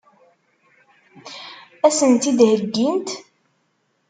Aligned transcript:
Ad 1.85 1.93
sen-tt-id-heggint? 1.97 3.09